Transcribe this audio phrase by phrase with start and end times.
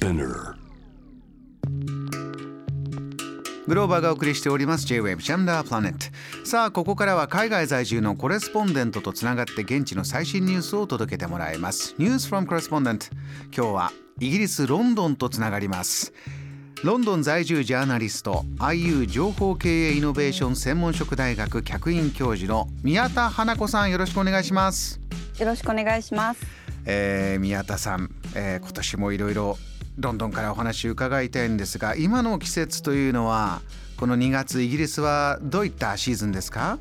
[0.00, 0.54] Spinner.
[3.66, 4.86] グローバーがお送りしております。
[4.86, 11.94] J-Wave ジャンダープラネットさあここからは海外在住のコレスポンデントとつながって現地の最新ニュースを届けてもらいます。
[11.98, 13.08] ニュースフロムコレスポンデント
[13.54, 16.14] 今日はイギリスロンドンとつながります。
[16.82, 24.98] ロンドン在住ジャーナリスト IU 情報経営イノベーション専門職大学客員教授の宮田花子さんよろしくお願いします。
[25.38, 26.40] よろしくお願いします。
[26.86, 29.58] えー宮田さん、えー今年もいろいろ
[30.00, 33.60] ロンドンからお話を伺いたいんですが今の季節というのは
[33.96, 36.78] この2月イギリスはどういったシーズンですか、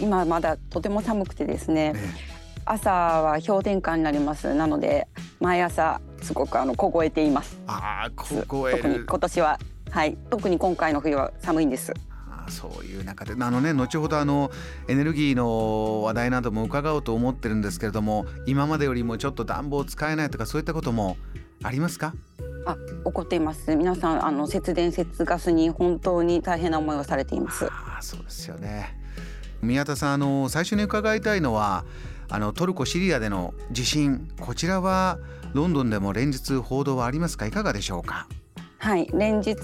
[0.00, 2.32] 今まだとても寒くてですね、え
[2.64, 4.54] 朝は氷点下になります。
[4.54, 5.08] なので
[5.40, 7.58] 毎朝すごくあの凍えています。
[7.66, 9.58] ああ凍え特にる今年は
[9.92, 11.92] はい、特に今回の冬は寒いんです。
[12.48, 14.50] そういう中であのね後ほどあの
[14.88, 21.16] エネルギーの話題なども伺おうと思ってるんですけれども今までよりもちょっと暖房使えないとかそういったことも
[21.62, 22.14] ありますか？
[22.66, 23.74] あ、起こっています。
[23.74, 27.66] 皆さんあの節電節ガスに本当に大変な思いをされています。
[27.66, 28.98] ああそうですよね。
[29.62, 31.84] 宮田さんあの最初に伺いたいのは
[32.28, 34.28] あのトルコ・シリアでの地震。
[34.40, 35.18] こちらは
[35.52, 37.46] ロンドンでも連日報道はありますか？
[37.46, 38.26] いかがでしょうか？
[38.78, 39.54] はい、連日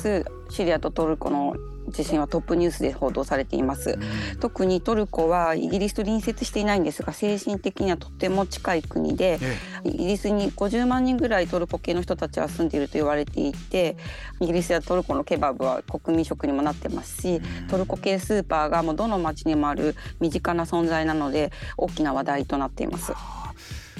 [0.48, 1.56] シリアとトルコの
[1.90, 3.98] 地震はトップニュースで報道されています。
[4.40, 9.38] 特にトルコはイギリスと隣接していないんですが精神的にはとても近い国でえ
[9.84, 13.96] イギリスに50万人ぐらいトルコ系の人たちは住んでいると言われていて
[14.40, 23.12] イギリスやトルコのケバブは国民食にもなってますしトルコ系スーパーがもうどの町にもある身近な存在なので大きな話題となっています。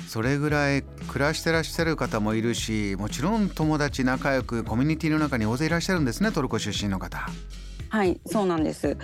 [0.07, 7.29] それぐらい暮らしてらっしゃる方もいるしもちろん友達仲良くコミュニティの中に大勢いらっしゃるんですねトルコ出身の方。
[7.89, 8.97] はい、そうなんです。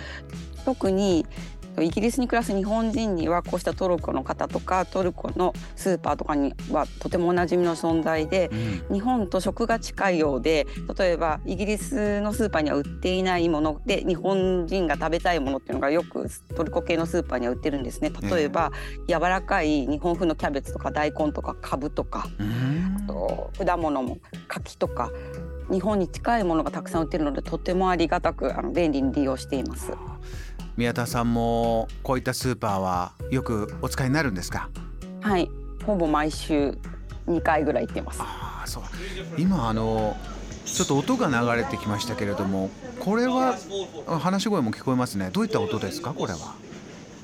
[0.65, 1.25] 特に
[1.81, 8.49] イギリスに暮らす日本人にはこうしたトルコの方とかトルコのスーパーとかにはとてもおなじみの存在で
[8.91, 18.11] 日本と食が近いようで例えばイギリスのスーパーには売っていないもので日本人が食べたいものっていうのがよくトルコ系のスーパーには売ってるんですね。
[18.21, 18.71] 例えば
[19.07, 22.97] 柔らかい日本風のキャベツとか大根とかカブとかうん。
[23.03, 24.17] あと果物も
[24.47, 25.11] 柿とか
[25.71, 29.91] 日本に近いものがたくさん売ってるのでとてもありがたくあの便利に利用しています。
[30.77, 34.69] 宮田さんもこういったスーパーはよくお使いになるんですか？
[35.21, 35.49] はい、
[35.85, 36.77] ほぼ毎週
[37.27, 38.19] 2回ぐらい行ってます。
[38.21, 38.83] ああそう。
[39.37, 40.15] 今あの
[40.65, 43.55] ちょっと音が流れてきましたけれどもこれは
[44.07, 45.29] あ話し声も聞こえますね。
[45.31, 46.13] どういった音ですか？
[46.13, 46.55] これは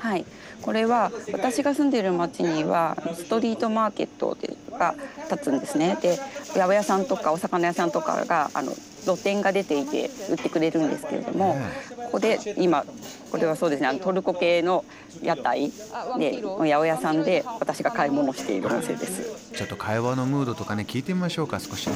[0.01, 0.25] はい、
[0.63, 4.35] これは私が住んでいる町にはストリートマーケット
[4.72, 4.95] が
[5.29, 5.95] 立つんですね。
[6.01, 6.17] で、
[6.53, 8.73] 八百屋さんとかお魚屋さんとかがあの
[9.03, 11.56] 露店が出ていて売ってくれるんですけれども、
[11.97, 12.84] ここで今
[13.29, 14.84] これはそうですね、あのトルコ系の
[15.22, 15.72] 屋台
[16.17, 19.53] で八百屋さんで私が買い物しているお店です。
[19.53, 21.94] ちょっと会話のムードとかね聞いてみましょうか少しね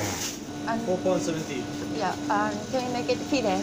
[0.68, 1.98] 4.70.
[1.98, 3.58] Yeah, um, can we make it yeah?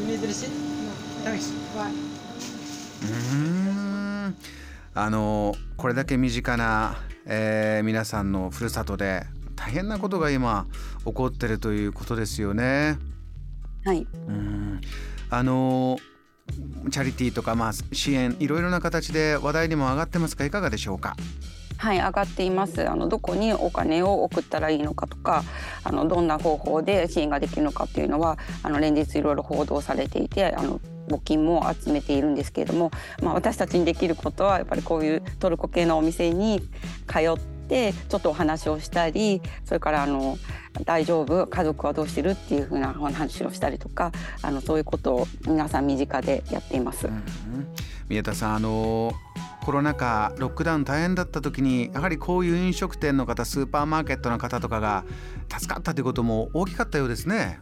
[0.00, 0.59] You need receipt?
[1.20, 3.36] うー
[4.28, 4.36] ん。
[4.94, 10.66] あのこれだけ身近な、えー皆さんのふるさとで大変なことが今
[11.04, 12.98] 起こってるということですよね。
[13.84, 14.80] はい、うん。
[15.30, 15.98] あの
[16.90, 20.44] チャリティーとか、まあ、支援いろいろな形で話題にも上がってますか？
[20.44, 21.14] いかがでしょうか？
[21.76, 22.88] はい、上がっています。
[22.88, 25.44] あのどこにお金を送ったらいいのかとか、
[25.84, 32.90] あのどんな方法で支援ができるのかっていうのは、あの連日いろいろ報道されていて、あの募金も集めているんですけれども、
[33.22, 36.60] まあ私たちにできることはやっぱりこういうトルコ系のお店に
[37.06, 37.38] 通っ
[37.68, 40.38] てちょっとお話をしたり、それからあの
[40.84, 44.12] 大丈夫家族はどうしてるっていう風なお話をしたりとか、
[44.42, 47.06] あのそういうことを皆さん身近でやっています。
[47.06, 47.22] うん
[48.08, 49.12] 宮田さんあの
[49.64, 55.04] コロナ禍ロックダウン大変だった時にやはりこういう飲食店の方スーパーマーケットの方とかが
[55.48, 57.60] 助かったということも大きかったようですね。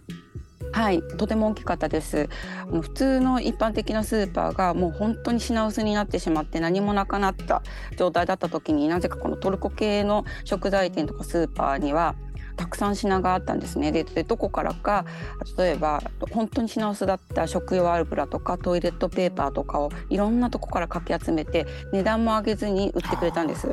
[0.73, 2.29] はい、とても大きかったです。
[2.63, 7.63] あの普通の一般的なスーパーがもう本当に品薄になってしまって何もなくなった
[7.97, 12.15] 状態だった時になぜかこのトルコ系の食材店とかスーパーには
[12.59, 13.93] たくさん品があったんですね。
[13.93, 15.07] ででどこからか
[15.57, 16.03] 例えば
[16.33, 23.69] 本当に品薄だった食用油とかトイレットペーパーとかをいろんなとこからかき集めて値段も上げずに売ってくれたんです。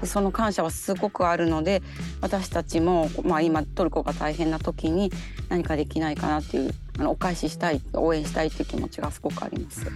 [0.00, 1.82] でその感謝はすごくあるので
[2.20, 5.12] 私たちも、まあ、今トルコが大変な時に
[5.48, 9.86] 何かできないかなっていうあのお返ししたい応援したいっていう気持ちがすごくあります。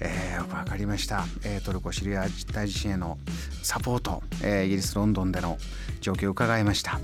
[0.00, 3.18] えー、わかりました、えートルコシリア大地震への
[3.62, 5.58] サポート、えーイギリスロンドンでの
[6.00, 7.00] 状況を伺いました。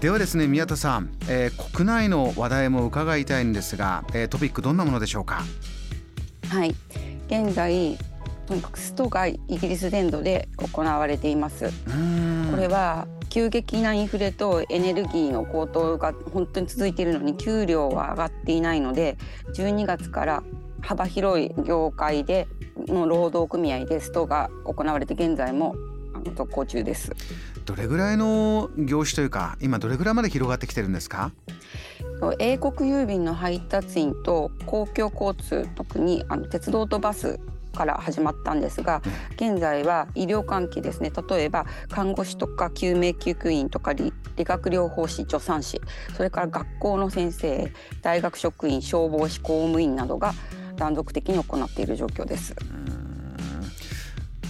[0.00, 5.42] ではですね宮田さん、えー国内の話題も伺いたいんですが、えートピックどんなものでしょうか？
[6.48, 6.74] はい、
[7.26, 7.98] 現在
[8.46, 11.70] とにかくストがイギリス全土で行われています。
[12.50, 19.16] これは急激なインフレとエネルギーの高騰が本当に続いているのに給料は上がっていないので
[19.54, 20.42] 12月から
[20.84, 22.46] 幅広い業界で
[22.86, 25.74] の労働組合でストが行われて現在も
[26.36, 27.12] 続行中です。
[27.64, 31.32] どれぐらいの業種というか今どれぐらいまで広がってきてるんですか？
[32.38, 37.40] 英国郵便の配達員と公共交通特にあの鉄道とバス
[37.74, 39.02] から始まったんですが
[39.34, 41.10] 現在は医療関係ですね。
[41.28, 45.80] 例えば看護師とか救命救急員とか理理学療法士助産師
[46.16, 47.72] それから学校の先生
[48.02, 50.34] 大学職員消防士公務員などが
[50.76, 52.54] 断続的に行っている状況です。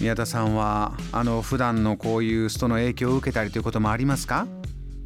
[0.01, 4.45] 宮田さんはあの普段のこういうストの影響を受けたりということもありますか？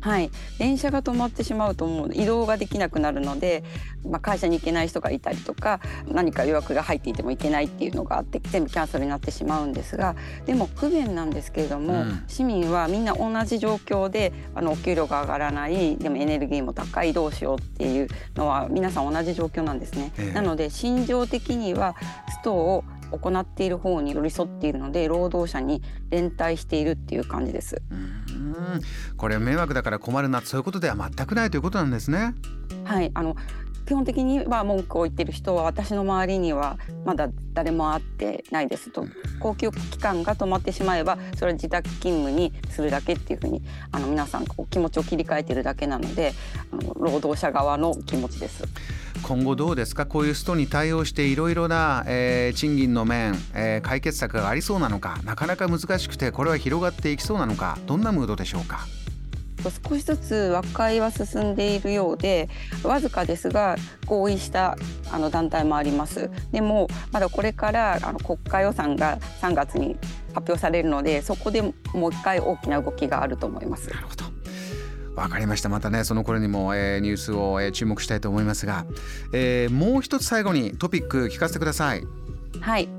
[0.02, 3.64] はい、電車が止まってしまうともう移動ができなくなるので、
[4.08, 10.16] まあ、会社に行けない人がいたりとか何か予約が入っていても行けないっていうのがあって全部キャンセルになってしまうんですが
[10.46, 12.24] でも不便なんですけれども、うん。
[12.28, 20.12] 市民はみんな同じ状況であのお給料が上がらないでもエネルギーも高いどうしようっていうのは皆さん同じ状況なんですね。
[20.18, 20.34] ええ。
[20.34, 21.96] なので心情的には
[22.30, 27.82] ストを行っている方に寄り添っているので労働者に連帯しているっていう感じです。
[27.92, 28.82] うん
[29.18, 32.36] これ迷惑だから困るなそういうことでは全くないということなんですね。
[32.84, 33.36] はい、あの
[33.90, 39.04] 基本的には文句を言ってる人は私の周りにはまだ誰も会ってないですと
[39.40, 46.34] 公共機関が止まってしまえばそれは自宅勤務にするだけっていうふうにあの皆さんこう気持ちを切り替えてるだけなので
[46.72, 48.64] あの労働者側の気持ちです。
[49.24, 50.06] 今後どうですか？
[50.06, 55.20] こういうストに対応していろいろな、えー賃金の面、えー解決策がありそうなのか？
[55.24, 57.78] なかなか難しくてこれは広がっていきそうなのか？
[57.86, 58.88] どんなムードでしょうか？
[59.90, 62.48] 少しずつ和解は進んでいるようで
[62.82, 63.76] わずかですが
[64.06, 64.78] 合意した
[65.12, 66.30] あの団体もあります。
[66.52, 69.98] でもまだこれからあの国家予算が3月に
[70.34, 71.74] 発表されるのでそこでも
[72.08, 73.90] う一回大きな動きがあると思います。
[73.90, 74.26] なるほど
[75.16, 75.70] わかりました。
[75.70, 78.86] またねその頃にも、えーニュースを、えー注目したいと思いますが、
[79.34, 82.08] えーもう一つ最後にトピック聞かせてください。
[82.62, 82.90] はい。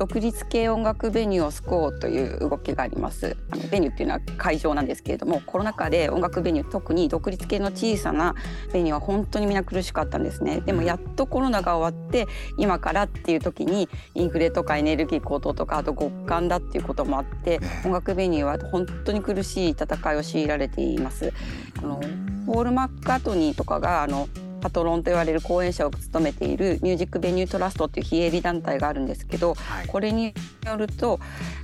[0.00, 3.36] 独立系音楽ベニューを救おうという動きがあります。
[3.50, 8.34] あのベニューっていうのは会場なんですけれどもコロナ禍で音楽ベニュー特に独立系の小さな
[8.72, 10.62] ベニューは本当にみんな苦しかったんですね。
[10.62, 12.26] でもやっとコロナが終わって
[12.56, 17.60] 今からっていう時にインフレとかエネルギー高騰とかあと極寒だっていうこともあってね。
[17.84, 21.32] 音楽ベニューは本当に苦しい戦いを強いられています。
[21.78, 22.00] あの
[22.46, 24.28] ポール・マッカートニーとかがあの
[24.60, 30.34] パトロンと言われる講演者を務めているミュージック・ベニュー・トラストっていう非営利団体があるんですけどはいこれに
[30.66, 31.18] よると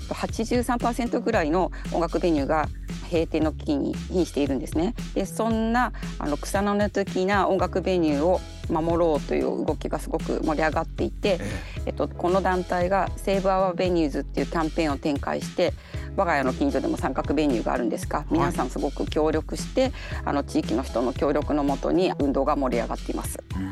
[0.09, 2.69] 83%ぐらいの音楽ベニューが
[3.11, 4.95] 閉店の危機に瀕しているんですね。
[5.15, 11.39] でそんなあの草の根的な音楽 venue を守ろうという動きがすごく盛り上がっていて、
[11.87, 15.73] えっと、この団体が「Save Our Venues」っていうキャンペーンを展開して
[16.17, 19.93] 我が家の近所でも参加 venue があるんですが皆さんすごく協力して
[20.25, 23.39] あの地域の人の協力のもとに運動が盛り上がっています。
[23.55, 23.67] うん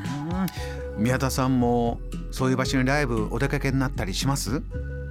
[0.96, 1.98] 宮田さんも
[2.30, 4.62] そういう場所にライブお出かけになったりします？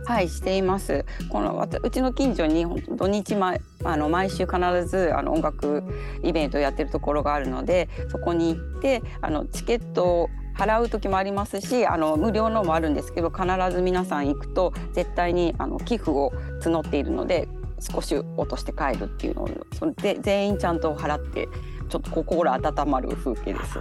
[0.06, 1.06] はいしています。
[1.30, 5.84] このうちの近所に土日毎あの毎週必ずあの音楽
[6.24, 17.48] イベントをやってるところがあるのでそこに行ってあのチケットを払う時もありますしあの無料のもあるんですけど必ず皆さん行くと絶対にあの寄付を募っているので
[17.80, 21.50] 少し落として帰るっていうのをそれで全員ちゃんと払って
[21.90, 23.80] ちょっと心温まる風景です。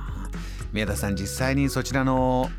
[0.72, 2.50] 宮田さん実際にそちらの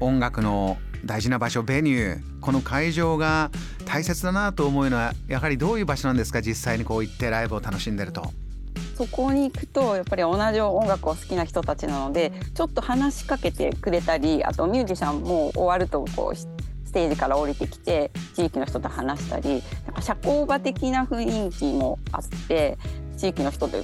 [0.00, 3.50] 音楽の大事な場所ベニューこの会場が
[3.84, 8.30] 大切だなと思うのはやはりどういう場所なんですか実際にこう行ってライブを楽しんでると。
[8.96, 16.46] そこに行くとやっぱり同じ音楽を好きな人たちなのでちょっと話しかけてくれたりあとミュージシャンも終わるとこうし
[16.86, 22.78] ステージから降りてきて地域の人と話したりなんか社交場的な雰囲気もあって
[23.18, 23.78] 地域の人と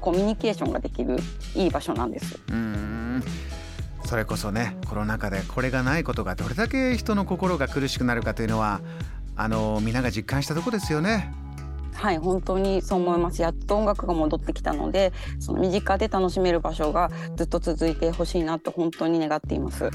[0.00, 1.16] コミュニケーションができる
[1.54, 2.38] いい場所なんです。
[2.48, 3.22] うーん
[4.04, 8.80] それこそねコロナ禍でこれがないことがどれだけ人の心が苦しくなるかというのは
[9.36, 11.32] あの皆が実感したとこですよね。
[11.98, 19.90] はい本当にそう思いますやっと音楽が戻ってきたのでその身近で楽しめる場所がずっと続いてほしいなと本当に願っています。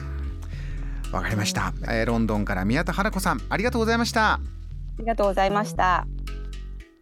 [1.13, 4.33] わかりました、えーロンドンから宮田花子さんありがとうございました。
[4.33, 4.39] あ
[4.99, 6.05] りがとうございました。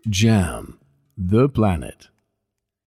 [0.08, 0.76] Jam,
[1.18, 2.11] the planet.